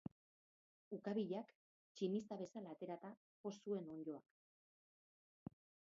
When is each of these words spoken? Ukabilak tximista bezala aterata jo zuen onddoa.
Ukabilak 0.97 1.51
tximista 1.99 2.39
bezala 2.41 2.73
aterata 2.77 3.13
jo 3.45 3.55
zuen 3.59 3.95
onddoa. 3.97 5.55